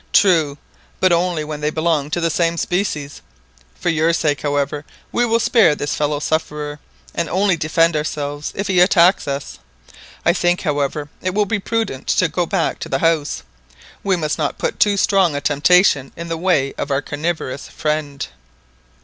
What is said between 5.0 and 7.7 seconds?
we will spare this fellow sufferer, and only